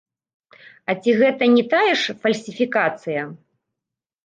А 0.89 0.95
ці 1.01 1.11
гэта 1.19 1.43
не 1.57 1.65
тая 1.75 1.91
ж 2.05 2.17
фальсіфікацыя? 2.25 3.21